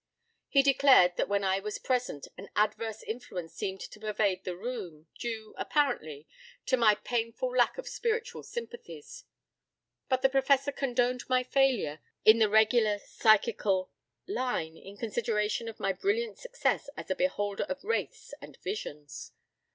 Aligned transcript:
He 0.49 0.63
declared 0.63 1.15
that 1.17 1.29
when 1.29 1.43
I 1.43 1.59
was 1.59 1.77
present, 1.77 2.27
an 2.35 2.49
adverse 2.55 3.03
influence 3.03 3.53
seemed 3.53 3.81
to 3.81 3.99
pervade 3.99 4.43
the 4.43 4.57
room, 4.57 5.05
due, 5.19 5.53
apparently, 5.59 6.27
to 6.65 6.75
my 6.75 6.95
painful 6.95 7.55
lack 7.55 7.77
of 7.77 7.87
spiritual 7.87 8.41
sympathies. 8.41 9.25
But 10.09 10.23
the 10.23 10.29
Professor 10.29 10.71
condoned 10.71 11.25
my 11.29 11.43
failure 11.43 11.99
in 12.25 12.39
the 12.39 12.49
regular 12.49 12.97
psychical 12.97 13.91
line, 14.27 14.75
in 14.75 14.97
consideration 14.97 15.67
of 15.69 15.79
my 15.79 15.93
brilliant 15.93 16.39
success 16.39 16.89
as 16.97 17.11
a 17.11 17.15
beholder 17.15 17.65
of 17.65 17.83
wraiths 17.83 18.33
and 18.41 18.57
visions. 18.63 19.33